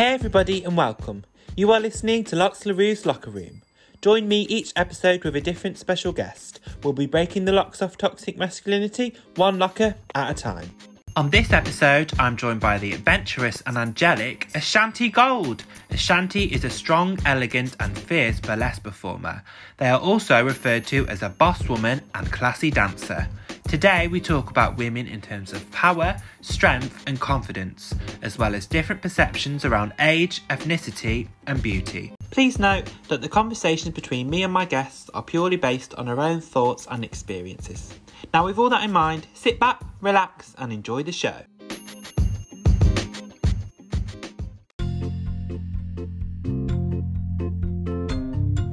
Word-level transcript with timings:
Hey 0.00 0.14
everybody 0.14 0.64
and 0.64 0.78
welcome. 0.78 1.24
You 1.56 1.72
are 1.72 1.78
listening 1.78 2.24
to 2.24 2.34
Locks 2.34 2.64
LaRue's 2.64 3.04
Locker 3.04 3.28
Room. 3.30 3.60
Join 4.00 4.28
me 4.28 4.46
each 4.48 4.72
episode 4.74 5.22
with 5.24 5.36
a 5.36 5.42
different 5.42 5.76
special 5.76 6.10
guest. 6.10 6.58
We'll 6.82 6.94
be 6.94 7.04
breaking 7.04 7.44
the 7.44 7.52
locks 7.52 7.82
off 7.82 7.98
toxic 7.98 8.38
masculinity, 8.38 9.14
one 9.36 9.58
locker 9.58 9.96
at 10.14 10.30
a 10.30 10.32
time. 10.32 10.70
On 11.16 11.28
this 11.28 11.52
episode, 11.52 12.14
I'm 12.18 12.38
joined 12.38 12.60
by 12.60 12.78
the 12.78 12.94
adventurous 12.94 13.62
and 13.66 13.76
angelic 13.76 14.48
Ashanti 14.54 15.10
Gold. 15.10 15.64
Ashanti 15.90 16.44
is 16.44 16.64
a 16.64 16.70
strong, 16.70 17.18
elegant, 17.26 17.76
and 17.78 17.98
fierce 17.98 18.40
burlesque 18.40 18.82
performer. 18.82 19.42
They 19.76 19.90
are 19.90 20.00
also 20.00 20.42
referred 20.42 20.86
to 20.86 21.06
as 21.08 21.20
a 21.20 21.28
boss 21.28 21.68
woman 21.68 22.00
and 22.14 22.32
classy 22.32 22.70
dancer. 22.70 23.28
Today, 23.70 24.08
we 24.08 24.20
talk 24.20 24.50
about 24.50 24.76
women 24.76 25.06
in 25.06 25.20
terms 25.20 25.52
of 25.52 25.70
power, 25.70 26.16
strength, 26.40 27.04
and 27.06 27.20
confidence, 27.20 27.94
as 28.20 28.36
well 28.36 28.56
as 28.56 28.66
different 28.66 29.00
perceptions 29.00 29.64
around 29.64 29.92
age, 30.00 30.42
ethnicity, 30.48 31.28
and 31.46 31.62
beauty. 31.62 32.12
Please 32.32 32.58
note 32.58 32.90
that 33.06 33.20
the 33.22 33.28
conversations 33.28 33.94
between 33.94 34.28
me 34.28 34.42
and 34.42 34.52
my 34.52 34.64
guests 34.64 35.08
are 35.14 35.22
purely 35.22 35.54
based 35.54 35.94
on 35.94 36.08
our 36.08 36.18
own 36.18 36.40
thoughts 36.40 36.88
and 36.90 37.04
experiences. 37.04 37.94
Now, 38.34 38.44
with 38.44 38.58
all 38.58 38.70
that 38.70 38.82
in 38.82 38.90
mind, 38.90 39.28
sit 39.34 39.60
back, 39.60 39.80
relax, 40.00 40.52
and 40.58 40.72
enjoy 40.72 41.04
the 41.04 41.12
show. 41.12 41.36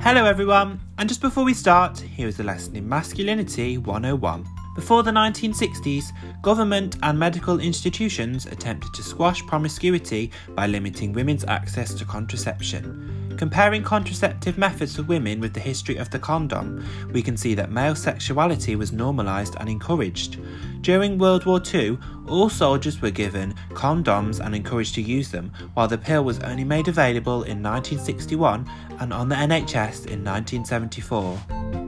Hello, 0.02 0.26
everyone, 0.26 0.80
and 0.98 1.08
just 1.08 1.22
before 1.22 1.44
we 1.44 1.54
start, 1.54 2.00
here 2.00 2.28
is 2.28 2.40
a 2.40 2.44
lesson 2.44 2.76
in 2.76 2.90
Masculinity 2.90 3.78
101. 3.78 4.57
Before 4.78 5.02
the 5.02 5.10
1960s, 5.10 6.12
government 6.44 6.98
and 7.02 7.18
medical 7.18 7.60
institutions 7.60 8.46
attempted 8.46 8.94
to 8.94 9.02
squash 9.02 9.44
promiscuity 9.48 10.32
by 10.50 10.68
limiting 10.68 11.14
women's 11.14 11.44
access 11.46 11.96
to 11.96 12.06
contraception. 12.06 13.36
Comparing 13.40 13.82
contraceptive 13.82 14.56
methods 14.60 14.96
for 14.96 15.02
women 15.02 15.40
with 15.40 15.56
the 15.56 15.60
history 15.60 15.98
of 15.98 16.12
the 16.12 16.20
condom, 16.20 16.86
we 17.12 17.24
can 17.24 17.36
see 17.36 17.56
that 17.56 17.72
male 17.72 17.96
sexuality 17.96 18.76
was 18.76 18.94
normalised 18.94 19.56
and 19.60 19.68
encouraged. 19.68 20.38
During 20.82 21.18
World 21.18 21.48
War 21.48 21.60
II, 21.74 21.98
all 22.28 22.48
soldiers 22.48 23.02
were 23.02 23.10
given 23.10 23.56
condoms 23.72 24.40
and 24.40 24.54
encouraged 24.54 24.94
to 24.96 25.02
use 25.02 25.32
them, 25.32 25.52
while 25.74 25.88
the 25.88 25.98
pill 25.98 26.24
was 26.24 26.40
only 26.42 26.64
made 26.64 26.88
available 26.88 27.42
in 27.44 27.64
1961 27.64 28.70
and 29.00 29.12
on 29.12 29.28
the 29.28 29.36
NHS 29.36 30.06
in 30.06 30.24
1974. 30.24 31.87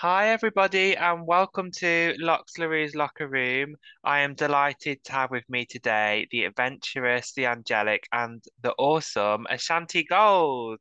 Hi, 0.00 0.30
everybody, 0.30 0.96
and 0.96 1.26
welcome 1.26 1.70
to 1.72 2.14
LaRue's 2.18 2.94
Locker 2.94 3.28
Room. 3.28 3.76
I 4.02 4.20
am 4.20 4.32
delighted 4.32 5.04
to 5.04 5.12
have 5.12 5.30
with 5.30 5.44
me 5.50 5.66
today 5.66 6.26
the 6.30 6.44
adventurous, 6.44 7.34
the 7.34 7.44
angelic, 7.44 8.08
and 8.10 8.42
the 8.62 8.72
awesome 8.78 9.46
Ashanti 9.50 10.04
Gold. 10.04 10.78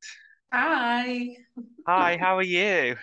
Hi. 0.53 1.35
Hi, 1.85 2.17
how 2.17 2.37
are 2.37 2.43
you? 2.43 2.95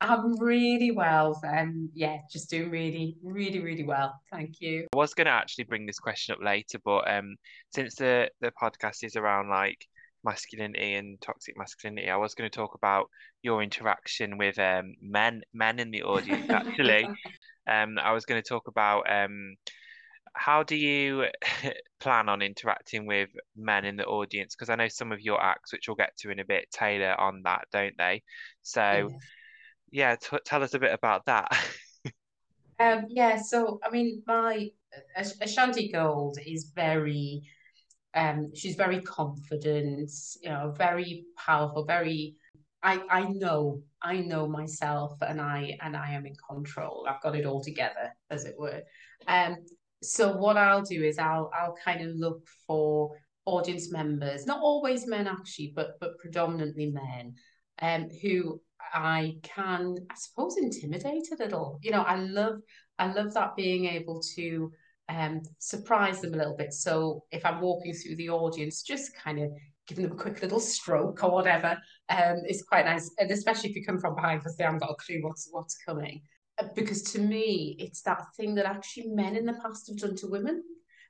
I'm 0.00 0.38
really 0.38 0.92
well. 0.92 1.40
Um, 1.44 1.90
yeah, 1.92 2.18
just 2.30 2.50
doing 2.50 2.70
really, 2.70 3.16
really, 3.24 3.58
really 3.58 3.82
well. 3.82 4.14
Thank 4.30 4.60
you. 4.60 4.86
I 4.94 4.96
was 4.96 5.12
going 5.12 5.26
to 5.26 5.32
actually 5.32 5.64
bring 5.64 5.86
this 5.86 5.98
question 5.98 6.36
up 6.36 6.40
later, 6.40 6.78
but 6.84 7.12
um, 7.12 7.34
since 7.74 7.96
the 7.96 8.30
the 8.40 8.52
podcast 8.52 9.02
is 9.02 9.16
around 9.16 9.48
like 9.48 9.88
masculinity 10.24 10.94
and 10.94 11.20
toxic 11.20 11.56
masculinity. 11.56 12.10
I 12.10 12.16
was 12.16 12.34
going 12.34 12.50
to 12.50 12.56
talk 12.56 12.74
about 12.74 13.08
your 13.42 13.62
interaction 13.62 14.38
with 14.38 14.58
um, 14.58 14.94
men 15.00 15.42
men 15.52 15.78
in 15.78 15.90
the 15.90 16.02
audience 16.02 16.48
actually. 16.50 17.04
um, 17.66 17.98
I 17.98 18.12
was 18.12 18.24
going 18.24 18.42
to 18.42 18.48
talk 18.48 18.68
about 18.68 19.10
um, 19.10 19.56
how 20.34 20.62
do 20.62 20.76
you 20.76 21.26
plan 22.00 22.28
on 22.28 22.42
interacting 22.42 23.06
with 23.06 23.30
men 23.56 23.84
in 23.84 23.96
the 23.96 24.04
audience? 24.04 24.54
Because 24.54 24.68
I 24.68 24.74
know 24.74 24.88
some 24.88 25.12
of 25.12 25.20
your 25.20 25.40
acts, 25.42 25.72
which 25.72 25.88
we'll 25.88 25.94
get 25.94 26.16
to 26.18 26.30
in 26.30 26.40
a 26.40 26.44
bit, 26.44 26.70
tailor 26.72 27.18
on 27.18 27.42
that, 27.44 27.66
don't 27.72 27.96
they? 27.96 28.22
So, 28.62 29.10
yeah, 29.90 30.16
t- 30.16 30.38
tell 30.44 30.62
us 30.62 30.74
a 30.74 30.78
bit 30.78 30.92
about 30.92 31.26
that. 31.26 31.56
um, 32.80 33.06
yeah, 33.08 33.36
so 33.36 33.80
I 33.84 33.90
mean, 33.90 34.22
my 34.26 34.70
Ashanti 35.40 35.90
Gold 35.90 36.38
is 36.44 36.72
very 36.74 37.42
um, 38.14 38.54
she's 38.54 38.76
very 38.76 39.00
confident, 39.02 40.10
you 40.42 40.48
know, 40.48 40.74
very 40.76 41.24
powerful, 41.36 41.84
very 41.84 42.36
I 42.82 43.00
I 43.10 43.22
know, 43.24 43.82
I 44.02 44.18
know 44.18 44.46
myself 44.46 45.16
and 45.22 45.40
I 45.40 45.76
and 45.82 45.96
I 45.96 46.12
am 46.12 46.26
in 46.26 46.34
control. 46.48 47.06
I've 47.08 47.22
got 47.22 47.34
it 47.34 47.46
all 47.46 47.62
together, 47.62 48.14
as 48.30 48.44
it 48.44 48.54
were. 48.58 48.82
Um, 49.26 49.56
so 50.02 50.36
what 50.36 50.56
I'll 50.58 50.82
do 50.82 51.02
is 51.02 51.18
I'll 51.18 51.50
I'll 51.58 51.76
kind 51.82 52.02
of 52.02 52.14
look 52.14 52.46
for 52.66 53.16
audience 53.46 53.90
members, 53.90 54.46
not 54.46 54.60
always 54.60 55.06
men 55.06 55.26
actually, 55.26 55.72
but 55.74 55.98
but 56.00 56.18
predominantly 56.18 56.90
men, 56.90 57.34
um, 57.80 58.08
who 58.22 58.60
I 58.92 59.38
can, 59.42 59.96
I 60.10 60.14
suppose, 60.16 60.56
intimidate 60.58 61.28
a 61.32 61.42
little. 61.42 61.80
You 61.82 61.90
know, 61.90 62.02
I 62.02 62.16
love 62.16 62.60
I 62.98 63.12
love 63.12 63.34
that 63.34 63.56
being 63.56 63.86
able 63.86 64.20
to 64.36 64.70
um, 65.08 65.42
surprise 65.58 66.20
them 66.20 66.34
a 66.34 66.36
little 66.36 66.56
bit. 66.56 66.72
So 66.72 67.24
if 67.30 67.44
I'm 67.44 67.60
walking 67.60 67.92
through 67.92 68.16
the 68.16 68.30
audience, 68.30 68.82
just 68.82 69.16
kind 69.16 69.38
of 69.40 69.50
giving 69.86 70.04
them 70.04 70.12
a 70.12 70.20
quick 70.20 70.40
little 70.40 70.60
stroke 70.60 71.22
or 71.22 71.30
whatever 71.30 71.76
um, 72.08 72.42
is 72.48 72.62
quite 72.62 72.86
nice. 72.86 73.10
And 73.18 73.30
especially 73.30 73.70
if 73.70 73.76
you 73.76 73.84
come 73.84 73.98
from 73.98 74.14
behind 74.14 74.40
because 74.40 74.56
they 74.56 74.64
haven't 74.64 74.80
got 74.80 74.90
a 74.90 74.94
clue 74.94 75.20
what's 75.22 75.48
what's 75.50 75.76
coming. 75.76 76.22
Uh, 76.58 76.68
because 76.74 77.02
to 77.02 77.18
me, 77.18 77.76
it's 77.78 78.02
that 78.02 78.22
thing 78.36 78.54
that 78.54 78.66
actually 78.66 79.08
men 79.08 79.36
in 79.36 79.44
the 79.44 79.54
past 79.54 79.88
have 79.88 79.98
done 79.98 80.16
to 80.16 80.28
women. 80.28 80.62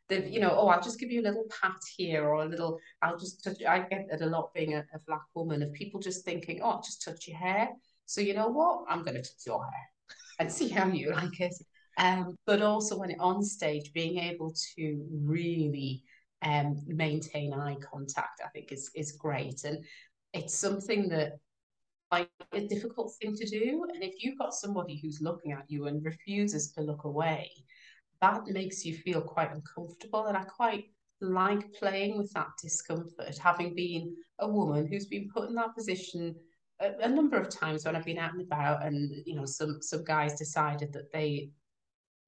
They've, 0.09 0.27
you 0.27 0.41
know, 0.41 0.55
oh, 0.55 0.69
I'll 0.69 0.83
just 0.83 1.01
give 1.01 1.11
you 1.11 1.23
a 1.23 1.29
little 1.29 1.47
pat 1.63 1.79
here 1.97 2.25
or 2.25 2.43
a 2.43 2.49
little, 2.49 2.79
I'll 3.01 3.19
just 3.19 3.43
touch. 3.43 3.63
I 3.67 3.81
get 3.81 4.07
that 4.11 4.21
a 4.21 4.27
lot 4.27 4.53
being 4.55 4.75
a, 4.75 4.81
a 4.95 4.99
black 5.07 5.23
woman 5.35 5.63
of 5.63 5.73
people 5.73 6.01
just 6.01 6.25
thinking, 6.25 6.61
oh, 6.63 6.71
I'll 6.71 6.83
just 6.83 7.03
touch 7.03 7.27
your 7.27 7.39
hair. 7.39 7.71
So 8.07 8.21
you 8.21 8.35
know 8.35 8.49
what? 8.49 8.85
I'm 8.89 9.03
going 9.03 9.15
to 9.15 9.23
touch 9.23 9.47
your 9.47 9.65
hair 9.65 9.89
and 10.41 10.53
see 10.53 10.69
how 10.69 10.89
you 10.89 11.13
like 11.13 11.41
it. 11.41 11.55
Um, 11.97 12.37
but 12.47 12.63
also 12.63 12.99
when 12.99 13.15
on 13.21 13.43
stage, 13.43 13.93
being 13.93 14.19
able 14.19 14.55
to 14.77 15.07
really 15.13 16.03
um, 16.43 16.83
maintain 16.87 17.53
eye 17.53 17.77
contact, 17.93 18.41
I 18.45 18.49
think 18.49 18.73
is 18.73 18.91
is 18.95 19.13
great, 19.13 19.65
and 19.65 19.85
it's 20.33 20.59
something 20.59 21.09
that 21.11 21.33
like 22.11 22.29
a 22.53 22.67
difficult 22.67 23.15
thing 23.21 23.35
to 23.37 23.47
do. 23.47 23.85
And 23.93 24.03
if 24.03 24.23
you've 24.23 24.39
got 24.39 24.55
somebody 24.55 25.01
who's 25.01 25.21
looking 25.21 25.53
at 25.53 25.65
you 25.69 25.87
and 25.87 26.05
refuses 26.05 26.73
to 26.73 26.83
look 26.83 27.05
away, 27.05 27.51
that 28.21 28.47
makes 28.47 28.85
you 28.85 28.95
feel 28.97 29.21
quite 29.21 29.53
uncomfortable. 29.53 30.27
And 30.27 30.37
I 30.37 30.45
quite 30.45 30.85
like 31.21 31.73
playing 31.75 32.19
with 32.19 32.33
that 32.33 32.49
discomfort, 32.61 33.39
having 33.39 33.75
been 33.75 34.15
a 34.39 34.49
woman 34.49 34.87
who's 34.87 35.07
been 35.07 35.29
put 35.33 35.49
in 35.49 35.55
that 35.55 35.75
position 35.75 36.35
a, 36.81 36.93
a, 37.03 37.09
number 37.09 37.37
of 37.37 37.49
times 37.49 37.85
when 37.85 37.95
I've 37.95 38.05
been 38.05 38.19
out 38.19 38.33
and 38.33 38.43
about, 38.43 38.85
and 38.85 39.23
you 39.27 39.35
know, 39.35 39.47
some 39.47 39.81
some 39.81 40.05
guys 40.05 40.35
decided 40.35 40.93
that 40.93 41.13
they 41.13 41.51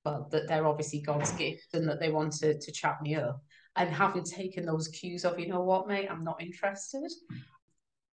well, 0.06 0.28
that 0.31 0.47
they're 0.47 0.67
obviously 0.67 1.00
God's 1.00 1.33
gift 1.33 1.75
and 1.75 1.89
that 1.89 1.99
they 1.99 2.11
want 2.11 2.33
to, 2.34 2.56
to 2.56 2.72
chat 2.72 3.03
me 3.03 3.17
up 3.17 3.43
and 3.75 3.91
haven't 3.91 4.27
taken 4.27 4.65
those 4.65 4.87
cues 4.87 5.25
of, 5.25 5.39
you 5.41 5.49
know 5.49 5.62
what, 5.62 5.89
mate, 5.89 6.09
I'm 6.09 6.22
not 6.22 6.41
interested. 6.41 7.11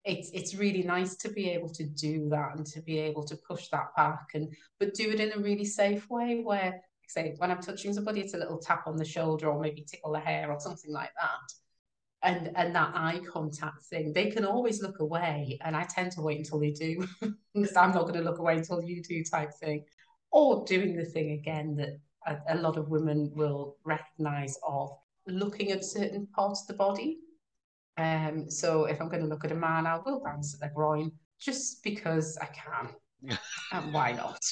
It's 0.03 0.31
it's 0.33 0.55
really 0.55 0.83
nice 0.83 1.15
to 1.17 1.29
be 1.29 1.51
able 1.51 1.69
to 1.69 1.83
do 1.85 2.27
that 2.29 2.57
and 2.57 2.65
to 2.65 2.81
be 2.81 2.97
able 2.97 3.23
to 3.25 3.37
push 3.47 3.69
that 3.69 3.95
back 3.95 4.31
and 4.33 4.53
but 4.77 4.95
do 4.95 5.09
it 5.11 5.21
in 5.21 5.31
a 5.31 5.41
really 5.41 5.63
safe 5.63 6.09
way 6.09 6.41
where 6.43 6.81
say 7.07 7.35
when 7.37 7.51
I'm 7.51 7.61
touching 7.61 7.93
somebody, 7.93 8.19
it's 8.19 8.33
a 8.33 8.37
little 8.37 8.57
tap 8.57 8.87
on 8.87 8.97
the 8.97 9.05
shoulder 9.05 9.47
or 9.47 9.61
maybe 9.61 9.85
tickle 9.87 10.11
the 10.11 10.19
hair 10.19 10.51
or 10.51 10.59
something 10.59 10.91
like 10.91 11.11
that. 11.21 12.29
And 12.29 12.51
and 12.55 12.75
that 12.75 12.91
eye 12.95 13.21
contact 13.31 13.83
thing, 13.83 14.11
they 14.13 14.31
can 14.31 14.45
always 14.45 14.81
look 14.81 14.99
away. 14.99 15.59
And 15.61 15.77
I 15.77 15.83
tend 15.83 16.11
to 16.13 16.21
wait 16.21 16.39
until 16.39 16.59
they 16.59 16.71
do. 16.71 17.07
I'm 17.21 17.93
not 17.93 18.07
going 18.07 18.15
to 18.15 18.29
look 18.29 18.39
away 18.39 18.57
until 18.57 18.81
you 18.81 19.01
do 19.03 19.23
type 19.23 19.53
thing 19.53 19.85
or 20.33 20.65
doing 20.65 20.97
the 20.97 21.05
thing 21.05 21.31
again 21.31 21.75
that 21.75 21.99
a, 22.25 22.55
a 22.55 22.57
lot 22.57 22.75
of 22.75 22.89
women 22.89 23.31
will 23.35 23.77
recognize 23.85 24.57
of 24.67 24.89
looking 25.27 25.71
at 25.71 25.85
certain 25.85 26.27
parts 26.35 26.61
of 26.61 26.67
the 26.67 26.73
body. 26.73 27.19
Um, 27.97 28.49
so 28.49 28.85
if 28.85 28.99
I'm 28.99 29.09
going 29.09 29.21
to 29.21 29.29
look 29.29 29.45
at 29.45 29.51
a 29.51 29.55
man, 29.55 29.85
I 29.85 29.99
will 30.03 30.21
bounce 30.25 30.55
at 30.55 30.59
their 30.59 30.73
groin 30.75 31.11
just 31.39 31.83
because 31.83 32.37
I 32.41 32.47
can. 32.47 32.89
and 33.71 33.93
why 33.93 34.11
not? 34.11 34.43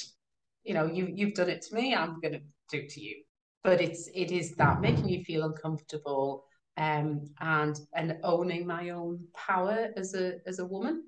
You 0.64 0.74
know, 0.74 0.86
you 0.86 1.12
you've 1.12 1.34
done 1.34 1.50
it 1.50 1.62
to 1.62 1.74
me, 1.74 1.94
I'm 1.94 2.20
going 2.20 2.34
to 2.34 2.40
do 2.70 2.84
it 2.84 2.88
to 2.90 3.00
you. 3.00 3.16
But 3.64 3.80
it's 3.80 4.08
it 4.14 4.30
is 4.30 4.54
that 4.54 4.80
making 4.80 5.08
you 5.08 5.24
feel 5.24 5.44
uncomfortable 5.44 6.44
um, 6.76 7.28
and 7.40 7.78
and 7.94 8.16
owning 8.22 8.66
my 8.66 8.90
own 8.90 9.26
power 9.34 9.90
as 9.96 10.14
a 10.14 10.38
as 10.46 10.60
a 10.60 10.64
woman 10.64 11.02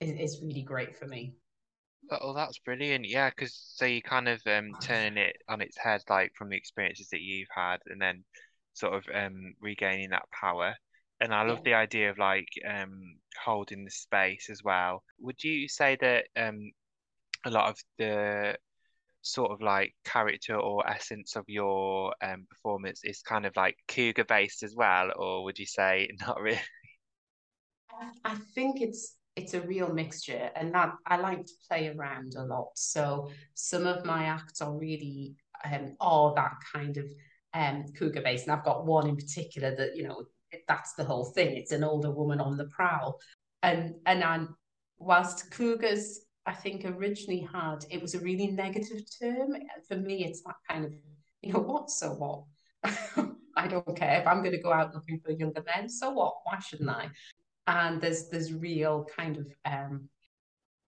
is, 0.00 0.34
is 0.34 0.42
really 0.42 0.62
great 0.62 0.96
for 0.96 1.06
me. 1.06 1.34
Oh, 2.10 2.32
that's 2.32 2.58
brilliant. 2.58 3.06
Yeah, 3.06 3.30
because 3.30 3.54
so 3.76 3.84
you 3.84 4.00
kind 4.02 4.28
of 4.28 4.40
um 4.46 4.74
turning 4.80 5.18
it 5.18 5.36
on 5.48 5.60
its 5.60 5.76
head, 5.78 6.02
like 6.08 6.32
from 6.34 6.48
the 6.50 6.56
experiences 6.56 7.08
that 7.10 7.20
you've 7.20 7.48
had, 7.54 7.78
and 7.86 8.00
then 8.00 8.24
sort 8.74 8.94
of 8.94 9.04
um 9.14 9.54
regaining 9.60 10.10
that 10.10 10.30
power. 10.30 10.74
And 11.20 11.34
I 11.34 11.42
love 11.42 11.58
Yeah. 11.58 11.64
the 11.64 11.74
idea 11.74 12.10
of 12.10 12.18
like 12.18 12.48
um 12.68 13.18
holding 13.44 13.84
the 13.84 13.90
space 13.90 14.48
as 14.50 14.62
well. 14.64 15.02
Would 15.20 15.42
you 15.44 15.68
say 15.68 15.96
that 16.00 16.26
um 16.36 16.70
a 17.46 17.50
lot 17.50 17.70
of 17.70 17.78
the 17.98 18.58
sort 19.22 19.52
of 19.52 19.60
like 19.62 19.94
character 20.04 20.56
or 20.56 20.88
essence 20.88 21.36
of 21.36 21.44
your 21.48 22.14
um, 22.22 22.46
performance 22.50 23.02
is 23.04 23.22
kind 23.22 23.46
of 23.46 23.56
like 23.56 23.76
cougar 23.88 24.24
based 24.24 24.62
as 24.64 24.74
well, 24.76 25.10
or 25.16 25.44
would 25.44 25.58
you 25.58 25.66
say 25.66 26.10
not 26.20 26.40
really? 26.40 26.60
I 28.24 28.34
think 28.54 28.80
it's 28.80 29.16
it's 29.38 29.54
a 29.54 29.60
real 29.60 29.92
mixture, 29.92 30.50
and 30.56 30.74
that 30.74 30.92
I 31.06 31.16
like 31.16 31.46
to 31.46 31.52
play 31.68 31.88
around 31.88 32.34
a 32.36 32.44
lot. 32.44 32.70
So 32.74 33.30
some 33.54 33.86
of 33.86 34.04
my 34.04 34.24
acts 34.24 34.60
are 34.60 34.76
really 34.76 35.36
um, 35.64 35.96
are 36.00 36.34
that 36.34 36.54
kind 36.74 36.96
of 36.96 37.06
um, 37.54 37.84
cougar 37.96 38.20
based, 38.22 38.46
and 38.46 38.52
I've 38.52 38.64
got 38.64 38.84
one 38.84 39.08
in 39.08 39.16
particular 39.16 39.74
that 39.76 39.96
you 39.96 40.02
know 40.02 40.24
that's 40.66 40.94
the 40.94 41.04
whole 41.04 41.26
thing. 41.26 41.56
It's 41.56 41.72
an 41.72 41.84
older 41.84 42.10
woman 42.10 42.40
on 42.40 42.56
the 42.56 42.66
prowl, 42.66 43.20
and 43.62 43.94
and 44.06 44.48
whilst 44.98 45.52
cougars 45.52 46.20
I 46.44 46.52
think 46.52 46.84
originally 46.84 47.46
had 47.52 47.84
it 47.90 48.02
was 48.02 48.14
a 48.14 48.20
really 48.20 48.48
negative 48.48 49.02
term. 49.20 49.54
For 49.86 49.96
me, 49.96 50.24
it's 50.24 50.42
that 50.42 50.56
kind 50.68 50.84
of 50.84 50.92
you 51.42 51.52
know 51.52 51.60
what, 51.60 51.90
so 51.90 52.10
what. 52.10 52.44
I 53.56 53.66
don't 53.66 53.96
care 53.96 54.20
if 54.20 54.26
I'm 54.26 54.40
going 54.40 54.54
to 54.54 54.62
go 54.62 54.72
out 54.72 54.94
looking 54.94 55.18
for 55.18 55.32
younger 55.32 55.64
men. 55.64 55.88
So 55.88 56.10
what? 56.10 56.34
Why 56.44 56.60
shouldn't 56.60 56.90
I? 56.90 57.08
And 57.68 58.00
there's 58.00 58.28
there's 58.30 58.52
real 58.52 59.06
kind 59.16 59.36
of 59.36 59.46
um, 59.64 60.08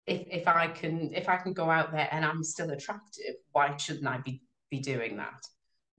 if 0.07 0.25
if 0.31 0.47
I 0.47 0.67
can 0.67 1.13
if 1.13 1.29
I 1.29 1.37
can 1.37 1.53
go 1.53 1.69
out 1.69 1.91
there 1.91 2.07
and 2.11 2.25
I'm 2.25 2.43
still 2.43 2.71
attractive, 2.71 3.35
why 3.51 3.77
shouldn't 3.77 4.07
I 4.07 4.19
be 4.19 4.41
be 4.71 4.79
doing 4.79 5.17
that? 5.17 5.41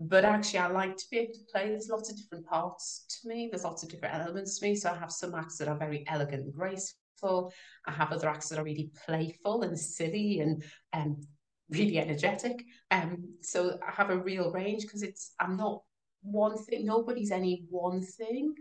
But 0.00 0.24
actually, 0.24 0.60
I 0.60 0.68
like 0.68 0.96
to 0.96 1.04
be 1.10 1.18
able 1.18 1.34
to 1.34 1.44
play. 1.52 1.68
There's 1.68 1.90
lots 1.90 2.10
of 2.10 2.16
different 2.16 2.46
parts 2.46 3.04
to 3.10 3.28
me. 3.28 3.48
There's 3.50 3.64
lots 3.64 3.82
of 3.82 3.90
different 3.90 4.14
elements 4.14 4.58
to 4.58 4.66
me. 4.66 4.74
So 4.74 4.90
I 4.90 4.96
have 4.96 5.12
some 5.12 5.34
acts 5.34 5.58
that 5.58 5.68
are 5.68 5.76
very 5.76 6.04
elegant 6.08 6.44
and 6.44 6.54
graceful. 6.54 7.52
I 7.86 7.92
have 7.92 8.10
other 8.10 8.30
acts 8.30 8.48
that 8.48 8.58
are 8.58 8.64
really 8.64 8.90
playful 9.04 9.62
and 9.62 9.78
silly 9.78 10.40
and 10.40 10.64
um, 10.94 11.20
really 11.68 11.98
energetic. 11.98 12.64
Um, 12.90 13.34
so 13.42 13.78
I 13.86 13.92
have 13.92 14.08
a 14.08 14.16
real 14.16 14.50
range 14.50 14.82
because 14.82 15.02
it's 15.02 15.34
I'm 15.38 15.58
not 15.58 15.82
one 16.22 16.56
thing. 16.56 16.86
Nobody's 16.86 17.30
any 17.30 17.66
one 17.68 18.00
thing, 18.00 18.54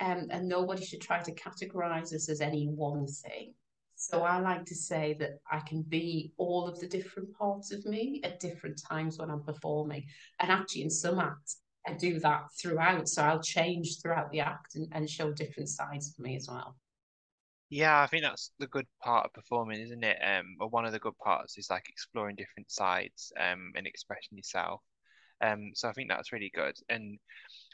um, 0.00 0.28
and 0.30 0.48
nobody 0.48 0.84
should 0.84 1.00
try 1.00 1.22
to 1.22 1.32
categorize 1.34 2.12
us 2.12 2.28
as 2.28 2.40
any 2.40 2.66
one 2.66 3.06
thing. 3.06 3.54
So 3.96 4.22
I 4.22 4.38
like 4.40 4.66
to 4.66 4.74
say 4.74 5.16
that 5.20 5.40
I 5.50 5.60
can 5.60 5.82
be 5.82 6.32
all 6.36 6.68
of 6.68 6.78
the 6.80 6.86
different 6.86 7.32
parts 7.34 7.72
of 7.72 7.84
me 7.86 8.20
at 8.24 8.40
different 8.40 8.80
times 8.88 9.18
when 9.18 9.30
I'm 9.30 9.42
performing. 9.42 10.04
And 10.38 10.50
actually, 10.50 10.82
in 10.82 10.90
some 10.90 11.18
acts, 11.18 11.60
I 11.86 11.94
do 11.94 12.20
that 12.20 12.44
throughout. 12.60 13.08
So 13.08 13.22
I'll 13.22 13.42
change 13.42 14.00
throughout 14.00 14.30
the 14.30 14.40
act 14.40 14.74
and, 14.74 14.88
and 14.92 15.08
show 15.08 15.32
different 15.32 15.70
sides 15.70 16.10
of 16.10 16.22
me 16.22 16.36
as 16.36 16.46
well. 16.46 16.76
Yeah, 17.70 18.02
I 18.02 18.06
think 18.06 18.22
that's 18.22 18.52
the 18.58 18.66
good 18.68 18.86
part 19.02 19.26
of 19.26 19.32
performing, 19.32 19.80
isn't 19.80 20.04
it? 20.04 20.18
Um, 20.22 20.56
or 20.60 20.68
one 20.68 20.84
of 20.84 20.92
the 20.92 21.00
good 21.00 21.16
parts 21.18 21.58
is 21.58 21.70
like 21.70 21.88
exploring 21.88 22.36
different 22.36 22.70
sides, 22.70 23.32
um, 23.40 23.72
and 23.74 23.86
expressing 23.86 24.36
yourself. 24.36 24.82
Um, 25.40 25.72
so 25.74 25.88
I 25.88 25.92
think 25.92 26.08
that's 26.08 26.32
really 26.32 26.52
good. 26.54 26.76
And 26.88 27.18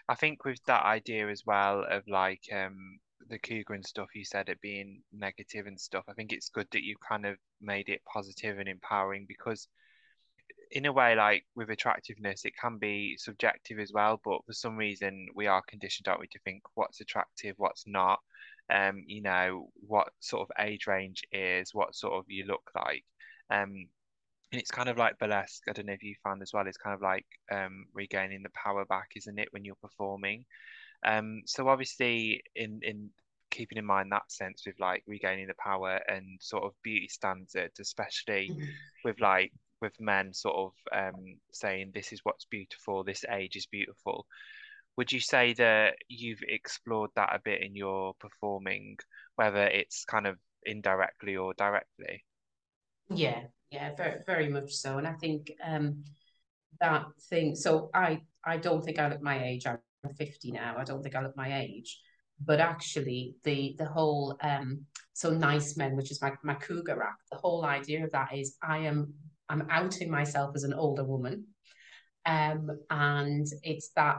I 0.09 0.15
think 0.15 0.45
with 0.45 0.63
that 0.67 0.85
idea 0.85 1.29
as 1.29 1.45
well 1.47 1.85
of 1.89 2.07
like 2.09 2.43
um 2.53 2.99
the 3.29 3.39
cougar 3.39 3.75
and 3.75 3.87
stuff 3.87 4.09
you 4.15 4.25
said 4.25 4.49
it 4.49 4.61
being 4.61 5.01
negative 5.13 5.67
and 5.67 5.81
stuff 5.81 6.05
i 6.09 6.13
think 6.13 6.33
it's 6.33 6.49
good 6.49 6.67
that 6.73 6.83
you 6.83 6.97
kind 7.09 7.25
of 7.25 7.37
made 7.61 7.89
it 7.89 8.03
positive 8.05 8.59
and 8.59 8.69
empowering 8.69 9.25
because 9.29 9.69
in 10.73 10.87
a 10.87 10.93
way 10.93 11.15
like 11.15 11.45
with 11.55 11.71
attractiveness 11.71 12.45
it 12.45 12.53
can 12.61 12.79
be 12.79 13.17
subjective 13.17 13.79
as 13.79 13.93
well 13.93 14.21
but 14.25 14.45
for 14.45 14.53
some 14.53 14.77
reason 14.77 15.29
we 15.37 15.47
are 15.47 15.63
conditioned 15.69 16.09
aren't 16.09 16.21
we 16.21 16.27
to 16.27 16.39
think 16.41 16.63
what's 16.75 17.01
attractive 17.01 17.55
what's 17.59 17.85
not 17.87 18.19
um 18.71 19.03
you 19.07 19.23
know 19.23 19.69
what 19.87 20.09
sort 20.21 20.43
of 20.43 20.65
age 20.65 20.87
range 20.87 21.23
is 21.33 21.75
what 21.75 21.95
sort 21.95 22.15
of 22.15 22.25
you 22.29 22.45
look 22.47 22.71
like. 22.75 23.05
Um 23.51 23.89
and 24.53 24.61
it's 24.61 24.71
kind 24.71 24.89
of 24.89 24.99
like 24.99 25.19
burlesque 25.19 25.63
i 25.69 25.73
don't 25.73 25.87
know 25.87 25.93
if 25.93 26.03
you 26.03 26.15
found 26.23 26.43
as 26.43 26.53
well 26.53 26.67
it's 26.67 26.77
kind 26.77 26.95
of 26.95 27.03
like 27.03 27.27
um 27.51 27.87
regaining 27.95 28.43
the 28.43 28.51
power 28.51 28.85
back 28.85 29.09
isn't 29.17 29.39
it 29.39 29.49
when 29.53 29.65
you're 29.65 29.75
performing 29.83 30.45
um, 31.05 31.43
so 31.47 31.69
obviously, 31.69 32.43
in 32.55 32.81
in 32.83 33.11
keeping 33.51 33.77
in 33.77 33.85
mind 33.85 34.11
that 34.11 34.31
sense 34.33 34.63
with 34.67 34.79
like 34.81 35.03
regaining 35.07 35.47
the 35.47 35.55
power 35.63 36.01
and 36.09 36.39
sort 36.41 36.65
of 36.65 36.73
beauty 36.83 37.09
standards, 37.09 37.81
especially 37.81 38.51
mm-hmm. 38.51 38.65
with 39.05 39.21
like 39.21 39.53
with 39.81 40.01
men 40.01 40.33
sort 40.33 40.57
of 40.57 40.73
um, 40.97 41.37
saying 41.53 41.91
this 41.93 42.13
is 42.13 42.21
what's 42.23 42.45
beautiful, 42.45 43.03
this 43.03 43.25
age 43.31 43.57
is 43.57 43.67
beautiful. 43.67 44.27
Would 44.97 45.11
you 45.11 45.21
say 45.21 45.55
that 45.55 45.95
you've 46.09 46.43
explored 46.47 47.11
that 47.17 47.35
a 47.35 47.41
bit 47.43 47.63
in 47.63 47.75
your 47.75 48.15
performing, 48.21 48.99
whether 49.37 49.67
it's 49.67 50.05
kind 50.05 50.27
of 50.27 50.39
indirectly 50.65 51.37
or 51.37 51.55
directly? 51.55 52.25
Yeah, 53.09 53.41
yeah, 53.73 53.95
very 53.97 54.21
very 54.27 54.49
much 54.49 54.73
so. 54.73 54.99
And 54.99 55.07
I 55.07 55.15
think 55.15 55.51
um, 55.65 56.05
that 56.81 57.07
thing. 57.31 57.57
So 57.57 57.91
I 57.95 58.21
I 58.45 58.59
don't 58.59 58.85
think 58.85 58.99
I 58.99 59.09
look 59.09 59.23
my 59.23 59.45
age. 59.45 59.67
I'm 59.67 59.79
50 60.19 60.53
now. 60.53 60.77
I 60.79 60.85
don't 60.85 61.03
think 61.03 61.15
I 61.17 61.23
look 61.23 61.37
my 61.37 61.61
age. 61.61 62.01
But 62.45 62.61
actually, 62.61 63.37
the 63.45 63.75
the 63.79 63.87
whole 63.87 64.37
um, 64.43 64.83
so 65.15 65.31
nice 65.31 65.77
men, 65.77 65.97
which 65.97 66.11
is 66.11 66.21
my 66.21 66.33
my 66.45 66.55
cougar 66.55 67.03
act, 67.03 67.23
the 67.31 67.39
whole 67.39 67.65
idea 67.65 68.05
of 68.05 68.13
that 68.13 68.35
is 68.35 68.57
I 68.63 68.79
am 68.79 69.15
I'm 69.49 69.67
outing 69.71 70.11
myself 70.11 70.53
as 70.55 70.65
an 70.65 70.75
older 70.75 71.05
woman, 71.05 71.47
um, 72.27 72.69
and 72.91 73.47
it's 73.63 73.91
that 73.97 74.19